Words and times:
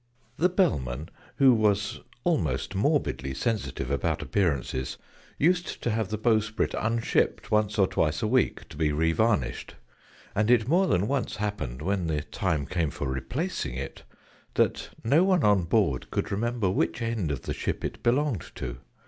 The 0.37 0.49
Bellman, 0.49 1.09
who 1.35 1.53
was 1.53 1.99
almost 2.23 2.73
morbidly 2.73 3.35
sensitive 3.35 3.91
about 3.91 4.23
appearances, 4.23 4.97
used 5.37 5.79
to 5.83 5.91
have 5.91 6.09
the 6.09 6.17
bowsprit 6.17 6.73
unshipped 6.73 7.51
once 7.51 7.77
or 7.77 7.85
twice 7.85 8.23
a 8.23 8.27
week 8.27 8.67
to 8.69 8.77
be 8.77 8.89
revarnished; 8.89 9.75
and 10.33 10.49
it 10.49 10.67
more 10.67 10.87
than 10.87 11.07
once 11.07 11.35
happened, 11.35 11.83
when 11.83 12.07
the 12.07 12.23
time 12.23 12.65
came 12.65 12.89
for 12.89 13.07
replacing 13.07 13.75
it, 13.75 14.01
that 14.55 14.89
no 15.03 15.23
one 15.23 15.43
on 15.43 15.65
board 15.65 16.09
could 16.09 16.31
remember 16.31 16.67
which 16.71 16.99
end 17.03 17.29
of 17.29 17.43
the 17.43 17.53
ship 17.53 17.85
it 17.85 18.01
belonged 18.01 18.51
to. 18.55 18.79